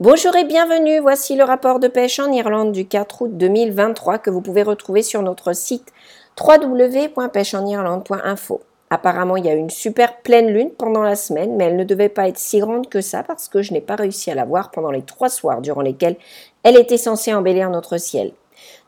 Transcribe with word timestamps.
Bonjour 0.00 0.34
et 0.34 0.42
bienvenue, 0.42 0.98
voici 0.98 1.36
le 1.36 1.44
rapport 1.44 1.78
de 1.78 1.86
pêche 1.86 2.18
en 2.18 2.32
Irlande 2.32 2.72
du 2.72 2.84
4 2.84 3.22
août 3.22 3.38
2023 3.38 4.18
que 4.18 4.28
vous 4.28 4.40
pouvez 4.40 4.64
retrouver 4.64 5.02
sur 5.02 5.22
notre 5.22 5.52
site 5.52 5.92
www.pêcheenirlande.info. 6.36 8.60
Apparemment, 8.90 9.36
il 9.36 9.46
y 9.46 9.48
a 9.48 9.54
eu 9.54 9.58
une 9.58 9.70
super 9.70 10.20
pleine 10.22 10.48
lune 10.48 10.72
pendant 10.76 11.04
la 11.04 11.14
semaine, 11.14 11.54
mais 11.54 11.66
elle 11.66 11.76
ne 11.76 11.84
devait 11.84 12.08
pas 12.08 12.26
être 12.26 12.38
si 12.38 12.58
grande 12.58 12.88
que 12.88 13.00
ça 13.00 13.22
parce 13.22 13.48
que 13.48 13.62
je 13.62 13.72
n'ai 13.72 13.80
pas 13.80 13.94
réussi 13.94 14.32
à 14.32 14.34
la 14.34 14.44
voir 14.44 14.72
pendant 14.72 14.90
les 14.90 15.02
trois 15.02 15.28
soirs 15.28 15.60
durant 15.60 15.82
lesquels 15.82 16.16
elle 16.64 16.76
était 16.76 16.98
censée 16.98 17.32
embellir 17.32 17.70
notre 17.70 17.96
ciel. 17.96 18.32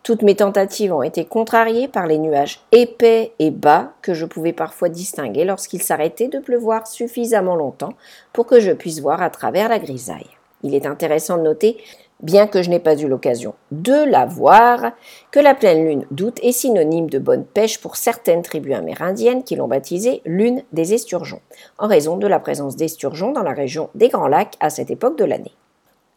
Toutes 0.02 0.22
mes 0.22 0.34
tentatives 0.34 0.92
ont 0.92 1.04
été 1.04 1.24
contrariées 1.24 1.86
par 1.86 2.08
les 2.08 2.18
nuages 2.18 2.62
épais 2.72 3.32
et 3.38 3.52
bas 3.52 3.92
que 4.02 4.12
je 4.12 4.26
pouvais 4.26 4.52
parfois 4.52 4.88
distinguer 4.88 5.44
lorsqu'il 5.44 5.84
s'arrêtait 5.84 6.26
de 6.26 6.40
pleuvoir 6.40 6.88
suffisamment 6.88 7.54
longtemps 7.54 7.92
pour 8.32 8.46
que 8.46 8.58
je 8.58 8.72
puisse 8.72 9.00
voir 9.00 9.22
à 9.22 9.30
travers 9.30 9.68
la 9.68 9.78
grisaille. 9.78 10.26
Il 10.62 10.74
est 10.74 10.86
intéressant 10.86 11.38
de 11.38 11.42
noter, 11.42 11.76
bien 12.20 12.46
que 12.46 12.62
je 12.62 12.70
n'ai 12.70 12.78
pas 12.78 12.96
eu 12.96 13.08
l'occasion 13.08 13.54
de 13.70 14.04
la 14.04 14.24
voir, 14.24 14.92
que 15.30 15.40
la 15.40 15.54
pleine 15.54 15.86
lune 15.86 16.06
d'août 16.10 16.38
est 16.42 16.52
synonyme 16.52 17.10
de 17.10 17.18
bonne 17.18 17.44
pêche 17.44 17.80
pour 17.80 17.96
certaines 17.96 18.42
tribus 18.42 18.74
amérindiennes 18.74 19.44
qui 19.44 19.56
l'ont 19.56 19.68
baptisée 19.68 20.22
lune 20.24 20.62
des 20.72 20.94
esturgeons, 20.94 21.40
en 21.78 21.86
raison 21.86 22.16
de 22.16 22.26
la 22.26 22.40
présence 22.40 22.76
d'esturgeons 22.76 23.32
dans 23.32 23.42
la 23.42 23.52
région 23.52 23.90
des 23.94 24.08
Grands 24.08 24.28
Lacs 24.28 24.56
à 24.60 24.70
cette 24.70 24.90
époque 24.90 25.18
de 25.18 25.24
l'année. 25.24 25.52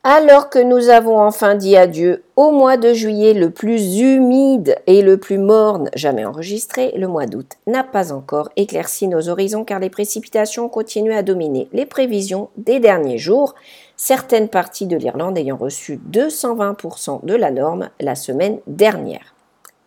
Alors 0.05 0.49
que 0.49 0.59
nous 0.59 0.87
avons 0.87 1.19
enfin 1.19 1.55
dit 1.55 1.75
adieu 1.75 2.23
au 2.37 2.51
mois 2.51 2.77
de 2.77 2.93
juillet 2.93 3.33
le 3.33 3.49
plus 3.49 3.99
humide 3.99 4.77
et 4.87 5.01
le 5.01 5.17
plus 5.17 5.37
morne 5.37 5.89
jamais 5.93 6.23
enregistré, 6.23 6.93
le 6.95 7.09
mois 7.09 7.25
d'août 7.25 7.57
n'a 7.67 7.83
pas 7.83 8.13
encore 8.13 8.47
éclairci 8.55 9.09
nos 9.09 9.27
horizons 9.27 9.65
car 9.65 9.79
les 9.79 9.89
précipitations 9.89 10.69
continuent 10.69 11.17
à 11.17 11.21
dominer 11.21 11.67
les 11.73 11.85
prévisions 11.85 12.47
des 12.55 12.79
derniers 12.79 13.17
jours, 13.17 13.55
certaines 13.97 14.47
parties 14.47 14.87
de 14.87 14.95
l'Irlande 14.95 15.37
ayant 15.37 15.57
reçu 15.57 15.99
220% 16.09 17.25
de 17.25 17.35
la 17.35 17.51
norme 17.51 17.89
la 17.99 18.15
semaine 18.15 18.59
dernière. 18.67 19.35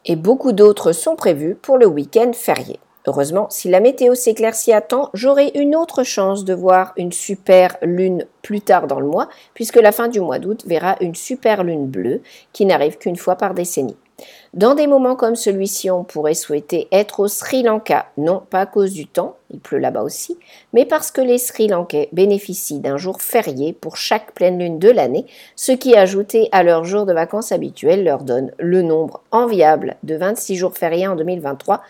Et 0.05 0.17
beaucoup 0.17 0.53
d'autres 0.53 0.93
sont 0.93 1.17
prévues 1.17 1.55
pour 1.55 1.79
le 1.79 1.87
week-end 1.87 2.33
férié. 2.35 2.79
Heureusement, 3.07 3.49
si 3.51 3.69
la 3.69 3.81
météo 3.81 4.15
s'éclaircit 4.15 4.73
à 4.73 4.81
temps, 4.81 5.11
j'aurai 5.13 5.51
une 5.55 5.75
autre 5.75 6.05
chance 6.05 6.45
de 6.45 6.55
voir 6.55 6.93
une 6.97 7.13
super 7.13 7.77
lune 7.83 8.27
plus 8.43 8.61
tard 8.61 8.87
dans 8.87 9.01
le 9.01 9.07
mois, 9.07 9.29
puisque 9.55 9.77
la 9.77 9.91
fin 9.91 10.09
du 10.09 10.21
mois 10.21 10.39
d'août 10.39 10.63
verra 10.67 10.97
une 11.01 11.17
super 11.17 11.65
lune 11.65 11.87
bleue 11.87 12.23
qui 12.53 12.65
n'arrive 12.65 12.99
qu'une 12.99 13.17
fois 13.17 13.35
par 13.35 13.55
décennie. 13.55 13.97
Dans 14.55 14.75
des 14.75 14.87
moments 14.87 15.17
comme 15.17 15.35
celui-ci, 15.35 15.91
on 15.91 16.05
pourrait 16.05 16.35
souhaiter 16.35 16.87
être 16.93 17.21
au 17.21 17.29
Sri 17.29 17.63
Lanka, 17.63 18.07
non 18.19 18.43
pas 18.51 18.61
à 18.61 18.67
cause 18.67 18.93
du 18.93 19.07
temps, 19.07 19.37
il 19.51 19.61
pleut 19.61 19.79
là-bas 19.79 20.03
aussi, 20.03 20.39
mais 20.73 20.85
parce 20.85 21.11
que 21.11 21.21
les 21.21 21.39
Sri 21.39 21.69
Lankais 21.69 22.09
bénéficient 22.13 22.81
d'un 22.81 22.99
jour 22.99 23.23
férié 23.23 23.73
pour 23.73 23.97
chaque 23.97 24.33
pleine 24.33 24.59
lune 24.59 24.79
de 24.79 24.91
l'année, 24.91 25.27
ce 25.57 25.73
qui 25.73 25.97
ajouté 25.97 26.49
à 26.53 26.63
leur 26.63 26.85
jour 26.85 27.07
de 27.07 27.13
vacances 27.13 27.51
habituels 27.51 28.05
leur 28.05 28.25
donne 28.25 28.53
le 28.59 28.83
nombre 28.83 29.23
enviable 29.31 29.97
de 30.03 30.17
26 30.17 30.57
jours 30.57 30.77
fériés 30.77 31.09
en 31.09 31.17
2023, 31.17 31.83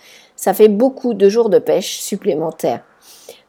ça 0.43 0.55
fait 0.55 0.67
beaucoup 0.67 1.15
de 1.15 1.29
jours 1.29 1.51
de 1.51 1.61
pêche 1.61 2.01
supplémentaires. 2.01 2.81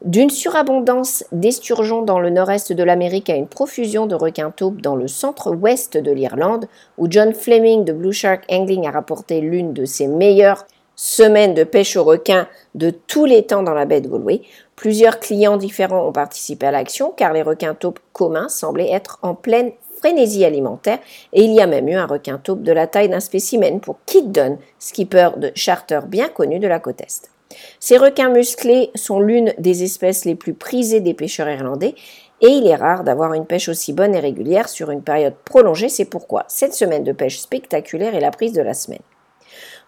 D'une 0.05 0.29
surabondance 0.29 1.23
d'esturgeons 1.31 2.03
dans 2.03 2.19
le 2.19 2.29
nord-est 2.29 2.71
de 2.71 2.83
l'Amérique 2.83 3.31
à 3.31 3.35
une 3.35 3.47
profusion 3.47 4.05
de 4.05 4.13
requins 4.13 4.51
taupes 4.51 4.79
dans 4.79 4.95
le 4.95 5.07
centre-ouest 5.07 5.97
de 5.97 6.11
l'Irlande, 6.11 6.67
où 6.99 7.07
John 7.09 7.33
Fleming 7.33 7.83
de 7.83 7.93
Blue 7.93 8.13
Shark 8.13 8.43
Angling 8.47 8.85
a 8.85 8.91
rapporté 8.91 9.41
l'une 9.41 9.73
de 9.73 9.85
ses 9.85 10.05
meilleures 10.05 10.65
semaines 10.95 11.55
de 11.55 11.63
pêche 11.63 11.97
aux 11.97 12.03
requins 12.03 12.47
de 12.75 12.91
tous 12.91 13.25
les 13.25 13.41
temps 13.41 13.63
dans 13.63 13.73
la 13.73 13.85
baie 13.85 13.99
de 13.99 14.07
Galway, 14.07 14.41
plusieurs 14.75 15.19
clients 15.19 15.57
différents 15.57 16.07
ont 16.07 16.11
participé 16.11 16.67
à 16.67 16.71
l'action 16.71 17.11
car 17.17 17.33
les 17.33 17.41
requins 17.41 17.73
taupes 17.73 18.01
communs 18.11 18.49
semblaient 18.49 18.91
être 18.91 19.17
en 19.23 19.33
pleine 19.33 19.71
frénésie 20.03 20.43
alimentaire 20.43 20.99
et 21.31 21.43
il 21.43 21.53
y 21.53 21.61
a 21.61 21.67
même 21.67 21.87
eu 21.87 21.93
un 21.93 22.05
requin 22.05 22.37
taupe 22.37 22.61
de 22.61 22.73
la 22.73 22.87
taille 22.87 23.07
d'un 23.07 23.21
spécimen 23.21 23.79
pour 23.79 23.99
Kit 24.05 24.27
Dunn, 24.27 24.57
skipper 24.77 25.29
de 25.37 25.53
charter 25.55 26.01
bien 26.05 26.27
connu 26.27 26.59
de 26.59 26.67
la 26.67 26.79
côte 26.79 26.99
Est. 26.99 27.31
Ces 27.79 27.97
requins 27.97 28.27
musclés 28.27 28.91
sont 28.95 29.21
l'une 29.21 29.53
des 29.57 29.83
espèces 29.83 30.25
les 30.25 30.35
plus 30.35 30.53
prisées 30.53 30.99
des 30.99 31.13
pêcheurs 31.13 31.49
irlandais 31.49 31.95
et 32.41 32.47
il 32.47 32.67
est 32.67 32.75
rare 32.75 33.05
d'avoir 33.05 33.33
une 33.33 33.45
pêche 33.45 33.69
aussi 33.69 33.93
bonne 33.93 34.13
et 34.13 34.19
régulière 34.19 34.67
sur 34.67 34.91
une 34.91 35.03
période 35.03 35.35
prolongée, 35.45 35.87
c'est 35.87 36.03
pourquoi 36.03 36.43
cette 36.49 36.73
semaine 36.73 37.05
de 37.05 37.13
pêche 37.13 37.39
spectaculaire 37.39 38.13
est 38.13 38.19
la 38.19 38.31
prise 38.31 38.51
de 38.51 38.61
la 38.61 38.73
semaine. 38.73 38.99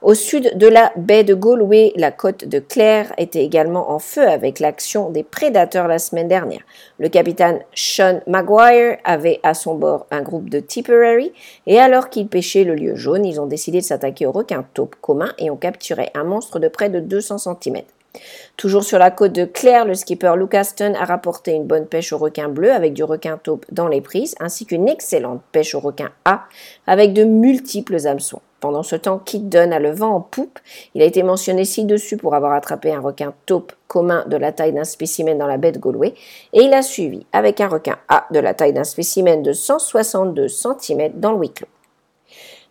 Au 0.06 0.14
sud 0.14 0.56
de 0.56 0.68
la 0.68 0.92
baie 0.98 1.24
de 1.24 1.34
Galway, 1.34 1.92
la 1.96 2.12
côte 2.12 2.46
de 2.46 2.60
Clare 2.60 3.08
était 3.18 3.44
également 3.44 3.90
en 3.90 3.98
feu 3.98 4.22
avec 4.22 4.60
l'action 4.60 5.10
des 5.10 5.24
prédateurs 5.24 5.88
la 5.88 5.98
semaine 5.98 6.28
dernière. 6.28 6.62
Le 7.00 7.10
capitaine 7.10 7.62
Sean 7.74 8.20
Maguire 8.28 9.00
avait 9.04 9.40
à 9.42 9.56
son 9.56 9.74
bord 9.74 10.06
un 10.12 10.22
groupe 10.22 10.48
de 10.48 10.60
Tipperary 10.60 11.34
et 11.66 11.80
alors 11.80 12.12
qu'ils 12.12 12.28
pêchaient 12.28 12.66
le 12.66 12.76
lieu 12.76 12.96
jaune, 12.96 13.26
ils 13.26 13.42
ont 13.42 13.48
décidé 13.48 13.80
de 13.80 13.84
s'attaquer 13.84 14.28
aux 14.28 14.32
requins 14.32 14.64
taupes 14.76 14.96
communs 15.02 15.34
et 15.40 15.50
ont 15.50 15.56
capturé 15.56 16.12
un 16.14 16.24
monstre 16.24 16.60
de 16.60 16.68
près 16.68 16.90
de 16.90 17.00
200 17.00 17.40
cm. 17.40 17.82
Toujours 18.58 18.84
sur 18.84 19.00
la 19.00 19.10
côte 19.10 19.34
de 19.34 19.46
Clare, 19.46 19.86
le 19.86 19.96
skipper 19.96 20.34
Lucaston 20.38 20.94
a 20.94 21.06
rapporté 21.06 21.54
une 21.54 21.66
bonne 21.66 21.88
pêche 21.88 22.14
au 22.14 22.20
requin 22.20 22.48
bleu 22.48 22.72
avec 22.72 22.94
du 22.94 23.04
requin 23.04 23.40
taupe 23.42 23.66
dans 23.72 23.88
les 23.88 24.02
prises, 24.02 24.36
ainsi 24.40 24.68
qu'une 24.68 24.88
excellente 24.88 25.42
pêche 25.52 25.74
au 25.74 25.80
requin 25.80 26.12
A 26.26 26.44
avec 26.86 27.14
de 27.14 27.24
multiples 27.24 28.06
hameçons. 28.06 28.42
Pendant 28.66 28.82
ce 28.82 28.96
temps, 28.96 29.20
Kit 29.20 29.42
Dunn 29.42 29.72
a 29.74 29.78
le 29.78 29.92
vent 29.92 30.16
en 30.16 30.22
poupe. 30.22 30.58
Il 30.96 31.04
a 31.04 31.06
été 31.06 31.22
mentionné 31.22 31.66
ci-dessus 31.66 32.18
pour 32.18 32.34
avoir 32.34 32.52
attrapé 32.54 32.92
un 32.92 33.00
requin 33.00 33.32
taupe 33.46 33.74
commun 33.88 34.26
de 34.28 34.38
la 34.38 34.52
taille 34.52 34.74
d'un 34.74 34.86
spécimen 34.86 35.38
dans 35.38 35.46
la 35.46 35.58
baie 35.58 35.72
de 35.72 35.78
Galway, 35.78 36.16
et 36.52 36.64
il 36.64 36.74
a 36.74 36.82
suivi 36.82 37.28
avec 37.32 37.62
un 37.62 37.68
requin 37.68 37.98
A 38.08 38.26
de 38.32 38.40
la 38.40 38.56
taille 38.56 38.74
d'un 38.74 38.84
spécimen 38.84 39.44
de 39.44 39.54
162 39.54 40.48
cm 40.48 41.12
dans 41.14 41.34
le 41.34 41.38
Wicklow. 41.38 41.68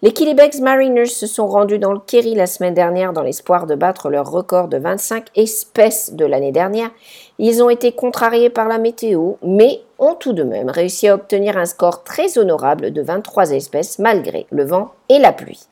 Les 0.03 0.13
Killybegs 0.13 0.61
Mariners 0.61 1.07
se 1.07 1.29
sont 1.29 1.47
rendus 1.47 1.79
dans 1.79 1.93
le 1.93 2.01
Kerry 2.01 2.35
la 2.35 2.49
semaine 2.49 2.75
dernière 2.75 3.13
dans 3.13 3.23
l'espoir 3.23 3.67
de 3.67 3.77
battre 3.77 4.11
leur 4.11 4.29
record 4.29 4.67
de 4.67 4.79
25 4.79 5.27
espèces 5.37 6.13
de 6.13 6.25
l'année 6.25 6.51
dernière. 6.51 6.91
Ils 7.39 7.63
ont 7.63 7.71
été 7.71 7.93
contrariés 7.93 8.51
par 8.51 8.67
la 8.67 8.79
météo, 8.79 9.35
mais 9.45 9.83
ont 10.01 10.17
tout 10.17 10.33
de 10.33 10.43
même 10.43 10.71
réussi 10.71 11.07
à 11.07 11.15
obtenir 11.15 11.57
un 11.57 11.67
score 11.67 12.03
très 12.03 12.37
honorable 12.37 12.91
de 12.91 13.01
23 13.01 13.53
espèces 13.53 14.01
malgré 14.01 14.49
le 14.51 14.65
vent 14.65 14.91
et 15.09 15.21
la 15.21 15.33
pluie. 15.33 15.69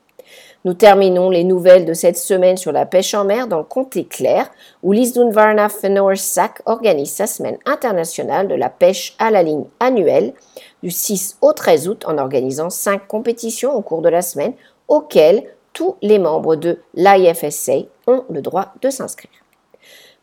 Nous 0.65 0.73
terminons 0.73 1.29
les 1.29 1.43
nouvelles 1.43 1.83
de 1.83 1.93
cette 1.93 2.17
semaine 2.17 2.55
sur 2.55 2.71
la 2.71 2.85
pêche 2.85 3.13
en 3.13 3.25
mer 3.25 3.47
dans 3.47 3.57
le 3.57 3.65
comté 3.65 4.05
clair, 4.05 4.49
où 4.81 4.93
l'Isdunvarna 4.93 5.67
Fenor 5.67 6.15
Sac 6.15 6.61
organise 6.65 7.11
sa 7.11 7.27
semaine 7.27 7.57
internationale 7.65 8.47
de 8.47 8.55
la 8.55 8.69
pêche 8.69 9.13
à 9.19 9.29
la 9.29 9.43
ligne 9.43 9.65
annuelle 9.81 10.33
du 10.81 10.89
6 10.89 11.37
au 11.41 11.51
13 11.51 11.89
août 11.89 12.05
en 12.07 12.17
organisant 12.17 12.69
cinq 12.69 13.07
compétitions 13.07 13.75
au 13.75 13.81
cours 13.81 14.01
de 14.01 14.07
la 14.07 14.21
semaine 14.21 14.53
auxquelles 14.87 15.43
tous 15.73 15.97
les 16.01 16.17
membres 16.17 16.55
de 16.55 16.79
l'IFSA 16.93 17.87
ont 18.07 18.23
le 18.29 18.41
droit 18.41 18.73
de 18.81 18.89
s'inscrire. 18.89 19.31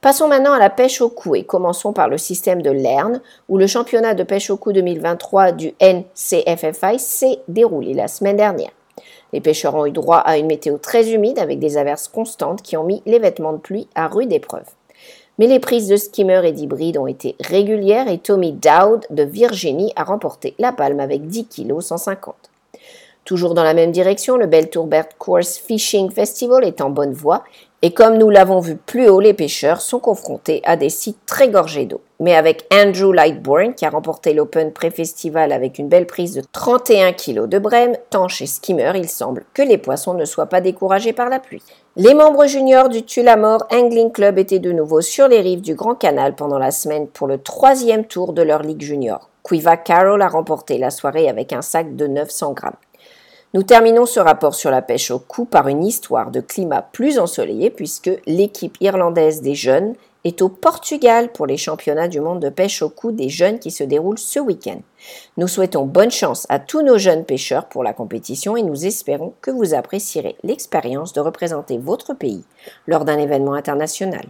Passons 0.00 0.29
maintenant 0.29 0.55
à 0.55 0.59
la 0.59 0.71
pêche 0.71 1.03
au 1.03 1.11
cou 1.11 1.34
et 1.34 1.45
commençons 1.45 1.93
par 1.93 2.09
le 2.09 2.17
système 2.17 2.62
de 2.62 2.71
Lerne, 2.71 3.21
où 3.50 3.59
le 3.59 3.67
championnat 3.67 4.15
de 4.15 4.23
pêche 4.23 4.49
au 4.49 4.56
cou 4.56 4.73
2023 4.73 5.53
du 5.53 5.75
NCFFI 5.83 6.99
s'est 6.99 7.41
déroulé 7.49 7.93
la 7.93 8.09
semaine 8.09 8.39
dernière. 8.39 8.71
Les 9.33 9.41
pêcheurs 9.41 9.75
ont 9.75 9.87
eu 9.87 9.93
droit 9.93 10.19
à 10.19 10.39
une 10.39 10.47
météo 10.47 10.79
très 10.79 11.13
humide 11.13 11.39
avec 11.39 11.59
des 11.59 11.77
averses 11.77 12.09
constantes 12.09 12.63
qui 12.63 12.77
ont 12.77 12.85
mis 12.85 13.03
les 13.07 13.19
vêtements 13.19 13.53
de 13.53 13.59
pluie 13.59 13.89
à 13.95 14.09
rude 14.09 14.33
épreuve. 14.33 14.67
Mais 15.39 15.47
les 15.47 15.61
prises 15.61 15.89
de 15.89 15.97
skimmer 15.97 16.43
et 16.45 16.53
d'hybride 16.53 16.99
ont 16.99 17.07
été 17.07 17.37
régulières 17.41 18.09
et 18.09 18.19
Tommy 18.19 18.53
Dowd 18.53 19.07
de 19.09 19.23
Virginie 19.23 19.93
a 19.97 20.05
remporté 20.05 20.55
la 20.59 20.73
palme 20.73 21.01
avec 21.01 21.27
10 21.27 21.47
kg 21.47 21.81
150. 21.81 22.50
Toujours 23.25 23.54
dans 23.54 23.62
la 23.62 23.75
même 23.75 23.92
direction, 23.92 24.36
le 24.36 24.47
Beltourbert 24.47 25.16
Course 25.19 25.58
Fishing 25.58 26.10
Festival 26.10 26.64
est 26.64 26.81
en 26.81 26.91
bonne 26.91 27.12
voie 27.12 27.44
et 27.82 27.92
comme 27.92 28.19
nous 28.19 28.28
l'avons 28.28 28.60
vu 28.60 28.76
plus 28.76 29.08
haut, 29.08 29.20
les 29.20 29.32
pêcheurs 29.32 29.81
sont 29.81 30.00
confrontés 30.00 30.60
à 30.64 30.76
des 30.76 30.91
sites 30.91 31.25
très 31.25 31.48
gorgés 31.48 31.86
d'eau. 31.86 32.03
Mais 32.19 32.34
avec 32.34 32.66
Andrew 32.70 33.14
Lightbourne, 33.14 33.72
qui 33.72 33.86
a 33.86 33.91
remporté 33.91 34.34
l'Open 34.34 34.70
Pré-Festival 34.70 35.50
avec 35.50 35.78
une 35.78 35.88
belle 35.88 36.06
prise 36.06 36.34
de 36.34 36.42
31 36.53 37.14
kg 37.14 37.46
de 37.46 37.58
brème, 37.58 37.96
tant 38.11 38.28
chez 38.28 38.44
Skimmer, 38.44 38.93
il 38.96 39.08
semble 39.08 39.46
que 39.55 39.62
les 39.62 39.78
poissons 39.78 40.12
ne 40.12 40.26
soient 40.26 40.44
pas 40.44 40.61
découragés 40.61 41.14
par 41.14 41.31
la 41.31 41.40
pluie. 41.40 41.62
Les 41.96 42.12
membres 42.12 42.44
juniors 42.44 42.90
du 42.90 43.02
Tulamore 43.02 43.66
Angling 43.73 44.12
Club 44.12 44.38
étaient 44.38 44.58
de 44.58 44.73
nouveau 44.73 45.00
sur 45.00 45.28
les 45.28 45.40
rives 45.40 45.62
du 45.62 45.75
Grand 45.75 45.94
Canal 45.94 46.34
pendant 46.34 46.58
la 46.58 46.73
semaine 46.73 47.08
pour 47.08 47.28
le 47.28 47.38
troisième 47.38 48.05
tour 48.05 48.34
de 48.34 48.43
leur 48.43 48.62
ligue 48.62 48.82
junior. 48.82 49.31
Quiva 49.43 49.78
Carroll 49.78 50.20
a 50.20 50.28
remporté 50.28 50.76
la 50.76 50.90
soirée 50.90 51.31
avec 51.31 51.55
un 51.55 51.62
sac 51.62 51.96
de 51.96 52.06
900 52.06 52.52
grammes. 52.52 52.76
Nous 53.52 53.64
terminons 53.64 54.06
ce 54.06 54.20
rapport 54.20 54.55
sur 54.55 54.70
la 54.70 54.81
pêche 54.81 55.11
au 55.11 55.19
cou 55.19 55.44
par 55.44 55.67
une 55.67 55.82
histoire 55.82 56.31
de 56.31 56.41
climat 56.41 56.82
plus 56.82 57.19
ensoleillé 57.19 57.69
puisque 57.69 58.11
l'équipe 58.25 58.76
irlandaise 58.81 59.43
des 59.43 59.56
jeunes 59.56 59.94
est 60.23 60.41
au 60.41 60.49
Portugal 60.49 61.32
pour 61.32 61.47
les 61.47 61.56
championnats 61.56 62.06
du 62.06 62.20
monde 62.20 62.38
de 62.38 62.49
pêche 62.49 62.81
au 62.81 62.88
cou 62.88 63.11
des 63.11 63.29
jeunes 63.29 63.58
qui 63.58 63.73
se 63.73 63.82
déroulent 63.82 64.20
ce 64.20 64.38
week-end. 64.38 64.81
Nous 65.37 65.49
souhaitons 65.49 65.85
bonne 65.85 66.12
chance 66.12 66.47
à 66.49 66.61
tous 66.61 66.82
nos 66.82 66.97
jeunes 66.97 67.25
pêcheurs 67.25 67.67
pour 67.67 67.82
la 67.82 67.93
compétition 67.93 68.56
et 68.56 68.62
nous 68.62 68.87
espérons 68.87 69.35
que 69.41 69.50
vous 69.50 69.75
apprécierez 69.75 70.37
l'expérience 70.44 71.12
de 71.12 71.20
représenter 71.20 71.76
votre 71.76 72.14
pays 72.14 72.44
lors 72.87 73.05
d'un 73.05 73.19
événement 73.19 73.55
international. 73.55 74.26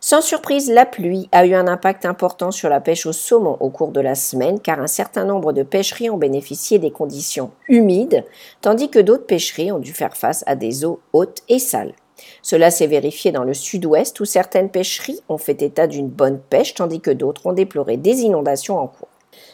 Sans 0.00 0.20
surprise, 0.20 0.70
la 0.70 0.86
pluie 0.86 1.28
a 1.32 1.44
eu 1.44 1.54
un 1.54 1.66
impact 1.66 2.06
important 2.06 2.50
sur 2.50 2.68
la 2.68 2.80
pêche 2.80 3.06
au 3.06 3.12
saumon 3.12 3.56
au 3.60 3.70
cours 3.70 3.90
de 3.90 4.00
la 4.00 4.14
semaine, 4.14 4.60
car 4.60 4.80
un 4.80 4.86
certain 4.86 5.24
nombre 5.24 5.52
de 5.52 5.62
pêcheries 5.62 6.10
ont 6.10 6.16
bénéficié 6.16 6.78
des 6.78 6.90
conditions 6.90 7.50
humides, 7.68 8.24
tandis 8.60 8.90
que 8.90 8.98
d'autres 9.00 9.26
pêcheries 9.26 9.72
ont 9.72 9.80
dû 9.80 9.92
faire 9.92 10.16
face 10.16 10.44
à 10.46 10.54
des 10.56 10.84
eaux 10.84 11.00
hautes 11.12 11.42
et 11.48 11.58
sales. 11.58 11.94
Cela 12.42 12.70
s'est 12.70 12.86
vérifié 12.86 13.32
dans 13.32 13.44
le 13.44 13.54
sud-ouest 13.54 14.18
où 14.20 14.24
certaines 14.24 14.70
pêcheries 14.70 15.20
ont 15.28 15.38
fait 15.38 15.62
état 15.62 15.86
d'une 15.86 16.08
bonne 16.08 16.38
pêche 16.38 16.74
tandis 16.74 17.00
que 17.00 17.10
d'autres 17.10 17.46
ont 17.46 17.52
déploré 17.52 17.96
des 17.96 18.22
inondations 18.22 18.78
en 18.78 18.86
cours. 18.86 19.08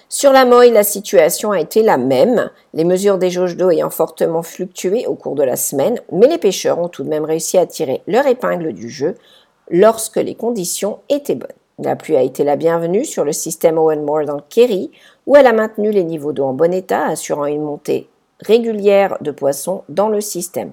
Sur 0.09 0.33
la 0.33 0.45
Moille, 0.45 0.71
la 0.71 0.85
situation 0.85 1.51
a 1.51 1.61
été 1.61 1.83
la 1.83 1.97
même, 1.97 2.51
les 2.73 2.85
mesures 2.85 3.19
des 3.19 3.31
jauges 3.31 3.57
d'eau 3.57 3.71
ayant 3.71 3.91
fortement 3.91 4.43
fluctué 4.43 5.07
au 5.07 5.15
cours 5.15 5.35
de 5.35 5.43
la 5.43 5.57
semaine, 5.57 5.99
mais 6.13 6.29
les 6.29 6.39
pêcheurs 6.39 6.79
ont 6.79 6.89
tout 6.89 7.03
de 7.03 7.09
même 7.09 7.25
réussi 7.25 7.59
à 7.59 7.67
tirer 7.67 8.03
leur 8.07 8.27
épingle 8.27 8.73
du 8.73 8.89
jeu 8.89 9.17
lorsque 9.71 10.17
les 10.17 10.35
conditions 10.35 10.99
étaient 11.09 11.35
bonnes. 11.35 11.51
La 11.79 11.97
pluie 11.97 12.17
a 12.17 12.23
été 12.23 12.45
la 12.45 12.57
bienvenue 12.57 13.05
sur 13.05 13.25
le 13.25 13.33
système 13.33 13.79
Owen 13.79 14.05
Moore 14.05 14.27
dans 14.27 14.41
Kerry, 14.49 14.93
où 15.27 15.35
elle 15.35 15.47
a 15.47 15.53
maintenu 15.53 15.91
les 15.91 16.05
niveaux 16.05 16.33
d'eau 16.33 16.45
en 16.45 16.53
bon 16.53 16.73
état, 16.73 17.07
assurant 17.07 17.47
une 17.47 17.63
montée 17.63 18.09
régulière 18.41 19.17
de 19.21 19.31
poissons 19.31 19.83
dans 19.89 20.09
le 20.09 20.21
système. 20.21 20.73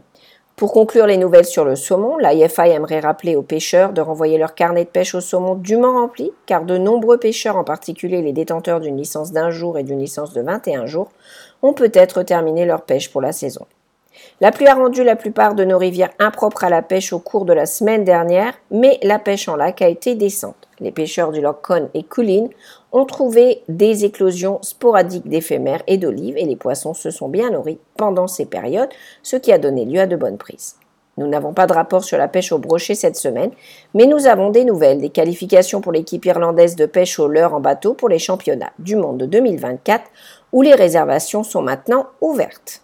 Pour 0.56 0.74
conclure 0.74 1.08
les 1.08 1.18
nouvelles 1.18 1.46
sur 1.46 1.66
le 1.66 1.76
saumon, 1.76 2.20
l'IFI 2.20 2.70
aimerait 2.70 3.00
rappeler 3.00 3.36
aux 3.36 3.42
pêcheurs 3.42 3.94
de 3.94 4.02
renvoyer 4.02 4.38
leur 4.38 4.54
carnet 4.54 4.84
de 4.84 4.90
pêche 4.90 5.16
au 5.16 5.22
saumon 5.22 5.56
dûment 5.56 5.94
rempli, 5.94 6.32
car 6.46 6.66
de 6.66 6.78
nombreux 6.78 7.18
pêcheurs, 7.18 7.58
en 7.58 7.64
particulier 7.64 8.22
les 8.22 8.32
détenteurs 8.32 8.80
d'une 8.80 8.98
licence 8.98 9.32
d'un 9.32 9.50
jour 9.50 9.80
et 9.80 9.84
d'une 9.84 10.00
licence 10.00 10.34
de 10.34 10.42
21 10.42 10.86
jours, 10.86 11.10
ont 11.64 11.74
peut-être 11.74 12.22
terminé 12.22 12.66
leur 12.66 12.84
pêche 12.84 13.12
pour 13.12 13.22
la 13.22 13.32
saison. 13.32 13.66
La 14.40 14.52
pluie 14.52 14.68
a 14.68 14.76
rendu 14.76 15.04
la 15.04 15.16
plupart 15.16 15.56
de 15.56 15.64
nos 15.64 15.78
rivières 15.78 16.12
impropres 16.20 16.64
à 16.64 16.70
la 16.70 16.82
pêche 16.82 17.14
au 17.14 17.20
cours 17.20 17.46
de 17.46 17.54
la 17.54 17.66
semaine 17.66 18.04
dernière, 18.04 18.54
mais 18.72 19.00
la 19.04 19.20
pêche 19.20 19.48
en 19.48 19.56
lac 19.56 19.82
a 19.82 19.88
été 19.88 20.16
décente. 20.16 20.68
Les 20.80 20.92
pêcheurs 20.92 21.32
du 21.32 21.42
lac 21.42 21.62
Conn 21.62 21.90
et 21.94 22.04
Coolin 22.04 22.48
ont 22.92 23.06
trouvé 23.06 23.62
des 23.70 24.04
éclosions 24.04 24.60
sporadiques 24.62 25.28
d'éphémères 25.28 25.84
et 25.88 25.98
d'olives 25.98 26.38
et 26.38 26.46
les 26.46 26.56
poissons 26.56 26.94
se 26.94 27.12
sont 27.12 27.30
bien 27.30 27.52
nourris 27.52 27.80
pendant 27.98 28.28
ces 28.28 28.46
périodes, 28.46 28.90
ce 29.22 29.36
qui 29.36 29.52
a 29.52 29.58
donné 29.58 29.86
lieu 29.86 30.00
à 30.00 30.08
de 30.08 30.16
bonnes 30.16 30.38
prises. 30.38 30.76
Nous 31.18 31.28
n'avons 31.28 31.54
pas 31.54 31.68
de 31.68 31.74
rapport 31.74 32.04
sur 32.04 32.18
la 32.18 32.28
pêche 32.28 32.52
au 32.52 32.58
brochet 32.58 32.96
cette 32.96 33.18
semaine, 33.18 33.52
mais 33.94 34.08
nous 34.08 34.28
avons 34.28 34.50
des 34.50 34.66
nouvelles, 34.66 35.02
des 35.02 35.10
qualifications 35.10 35.82
pour 35.82 35.92
l'équipe 35.92 36.26
irlandaise 36.26 36.76
de 36.76 36.86
pêche 36.86 37.20
au 37.20 37.28
leurre 37.28 37.54
en 37.54 37.60
bateau 37.60 37.94
pour 37.94 38.10
les 38.10 38.18
championnats 38.18 38.74
du 38.80 38.96
monde 38.96 39.18
de 39.18 39.26
2024, 39.26 40.04
où 40.52 40.62
les 40.62 40.74
réservations 40.74 41.44
sont 41.44 41.62
maintenant 41.62 42.08
ouvertes. 42.22 42.82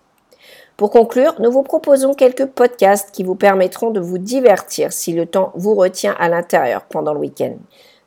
Pour 0.78 0.92
conclure, 0.92 1.34
nous 1.40 1.52
vous 1.52 1.64
proposons 1.64 2.14
quelques 2.14 2.46
podcasts 2.46 3.10
qui 3.10 3.24
vous 3.24 3.34
permettront 3.34 3.90
de 3.90 4.00
vous 4.00 4.20
divertir 4.20 4.94
si 4.94 5.12
le 5.12 5.26
temps 5.26 5.52
vous 5.56 5.74
retient 5.74 6.16
à 6.20 6.30
l'intérieur 6.30 6.84
pendant 6.84 7.16
le 7.16 7.20
week-end. 7.20 7.56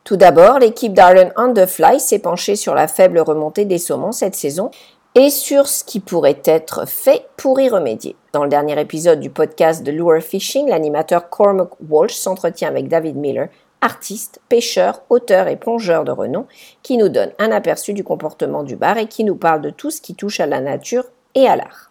Tout 0.04 0.16
d'abord, 0.16 0.60
l'équipe 0.60 0.92
d'Ireland 0.92 1.32
on 1.36 1.52
the 1.52 1.66
Fly 1.66 1.98
s'est 1.98 2.20
penchée 2.20 2.54
sur 2.54 2.76
la 2.76 2.86
faible 2.86 3.18
remontée 3.18 3.64
des 3.64 3.78
saumons 3.78 4.12
cette 4.12 4.36
saison 4.36 4.70
et 5.16 5.30
sur 5.30 5.66
ce 5.66 5.82
qui 5.82 5.98
pourrait 5.98 6.40
être 6.44 6.86
fait 6.86 7.26
pour 7.36 7.58
y 7.60 7.68
remédier. 7.68 8.14
Dans 8.32 8.44
le 8.44 8.48
dernier 8.48 8.80
épisode 8.80 9.18
du 9.18 9.30
podcast 9.30 9.82
de 9.82 9.90
Lure 9.90 10.22
Fishing, 10.22 10.68
l'animateur 10.68 11.28
Cormac 11.28 11.70
Walsh 11.88 12.14
s'entretient 12.14 12.68
avec 12.68 12.86
David 12.86 13.16
Miller, 13.16 13.48
artiste, 13.80 14.40
pêcheur, 14.48 15.02
auteur 15.10 15.48
et 15.48 15.56
plongeur 15.56 16.04
de 16.04 16.12
renom, 16.12 16.46
qui 16.84 16.98
nous 16.98 17.08
donne 17.08 17.32
un 17.40 17.50
aperçu 17.50 17.94
du 17.94 18.04
comportement 18.04 18.62
du 18.62 18.76
bar 18.76 18.96
et 18.96 19.08
qui 19.08 19.24
nous 19.24 19.34
parle 19.34 19.60
de 19.60 19.70
tout 19.70 19.90
ce 19.90 20.00
qui 20.00 20.14
touche 20.14 20.38
à 20.38 20.46
la 20.46 20.60
nature 20.60 21.06
et 21.34 21.48
à 21.48 21.56
l'art. 21.56 21.89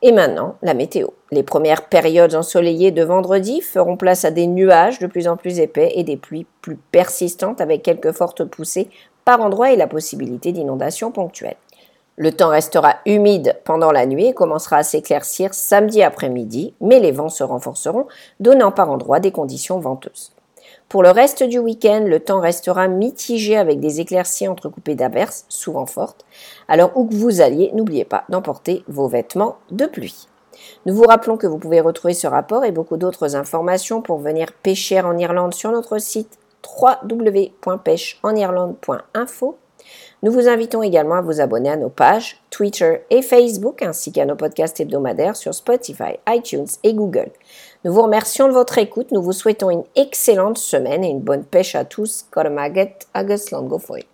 Et 0.00 0.12
maintenant, 0.12 0.54
la 0.62 0.74
météo. 0.74 1.08
Les 1.32 1.42
premières 1.42 1.88
périodes 1.88 2.36
ensoleillées 2.36 2.92
de 2.92 3.02
vendredi 3.02 3.60
feront 3.60 3.96
place 3.96 4.24
à 4.24 4.30
des 4.30 4.46
nuages 4.46 5.00
de 5.00 5.08
plus 5.08 5.26
en 5.26 5.36
plus 5.36 5.58
épais 5.58 5.92
et 5.96 6.04
des 6.04 6.16
pluies 6.16 6.46
plus 6.62 6.76
persistantes 6.76 7.60
avec 7.60 7.82
quelques 7.82 8.12
fortes 8.12 8.44
poussées 8.44 8.88
par 9.24 9.40
endroits 9.40 9.72
et 9.72 9.76
la 9.76 9.88
possibilité 9.88 10.52
d'inondations 10.52 11.10
ponctuelles. 11.10 11.56
Le 12.16 12.32
temps 12.32 12.48
restera 12.48 12.96
humide 13.06 13.56
pendant 13.64 13.92
la 13.92 14.06
nuit 14.06 14.26
et 14.26 14.34
commencera 14.34 14.78
à 14.78 14.82
s'éclaircir 14.82 15.52
samedi 15.52 16.02
après-midi, 16.02 16.74
mais 16.80 17.00
les 17.00 17.12
vents 17.12 17.28
se 17.28 17.44
renforceront, 17.44 18.06
donnant 18.40 18.72
par 18.72 18.90
endroits 18.90 19.20
des 19.20 19.32
conditions 19.32 19.78
venteuses. 19.78 20.32
Pour 20.88 21.02
le 21.02 21.10
reste 21.10 21.42
du 21.42 21.58
week-end, 21.58 22.04
le 22.06 22.18
temps 22.18 22.40
restera 22.40 22.88
mitigé 22.88 23.58
avec 23.58 23.78
des 23.78 24.00
éclaircies 24.00 24.48
entrecoupées 24.48 24.94
d'averses, 24.94 25.44
souvent 25.50 25.84
fortes. 25.84 26.24
Alors 26.66 26.96
où 26.96 27.06
que 27.06 27.14
vous 27.14 27.42
alliez, 27.42 27.70
n'oubliez 27.74 28.06
pas 28.06 28.24
d'emporter 28.30 28.84
vos 28.88 29.06
vêtements 29.06 29.58
de 29.70 29.84
pluie. 29.84 30.28
Nous 30.86 30.94
vous 30.94 31.04
rappelons 31.04 31.36
que 31.36 31.46
vous 31.46 31.58
pouvez 31.58 31.82
retrouver 31.82 32.14
ce 32.14 32.26
rapport 32.26 32.64
et 32.64 32.72
beaucoup 32.72 32.96
d'autres 32.96 33.36
informations 33.36 34.00
pour 34.00 34.16
venir 34.16 34.54
pêcher 34.62 35.02
en 35.02 35.18
Irlande 35.18 35.52
sur 35.52 35.70
notre 35.70 35.98
site 35.98 36.38
www.pêcheenirlande.info 36.80 39.58
nous 40.22 40.32
vous 40.32 40.48
invitons 40.48 40.82
également 40.82 41.14
à 41.14 41.20
vous 41.20 41.40
abonner 41.40 41.70
à 41.70 41.76
nos 41.76 41.90
pages 41.90 42.42
Twitter 42.50 43.02
et 43.10 43.22
Facebook 43.22 43.82
ainsi 43.82 44.10
qu'à 44.10 44.26
nos 44.26 44.34
podcasts 44.34 44.80
hebdomadaires 44.80 45.36
sur 45.36 45.54
Spotify, 45.54 46.18
iTunes 46.28 46.66
et 46.82 46.92
Google. 46.92 47.30
Nous 47.84 47.92
vous 47.92 48.02
remercions 48.02 48.48
de 48.48 48.52
votre 48.52 48.78
écoute, 48.78 49.12
nous 49.12 49.22
vous 49.22 49.32
souhaitons 49.32 49.70
une 49.70 49.84
excellente 49.94 50.58
semaine 50.58 51.04
et 51.04 51.10
une 51.10 51.20
bonne 51.20 51.44
pêche 51.44 51.76
à 51.76 51.84
tous. 51.84 52.26
Kormaget 52.30 52.98
Agus 53.14 53.52
Langofoy. 53.52 54.04